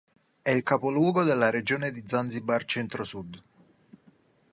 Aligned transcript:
È 0.41 0.49
il 0.49 0.63
capoluogo 0.63 1.21
della 1.21 1.51
Regione 1.51 1.91
di 1.91 2.01
Zanzibar 2.07 2.65
Centro-Sud. 2.65 3.43